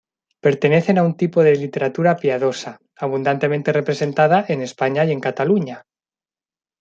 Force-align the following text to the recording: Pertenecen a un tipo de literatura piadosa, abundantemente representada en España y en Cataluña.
Pertenecen 0.45 0.97
a 0.99 1.03
un 1.09 1.13
tipo 1.21 1.39
de 1.43 1.53
literatura 1.63 2.15
piadosa, 2.15 2.73
abundantemente 2.97 3.71
representada 3.71 4.43
en 4.47 4.63
España 4.63 5.05
y 5.05 5.11
en 5.11 5.19
Cataluña. 5.27 5.83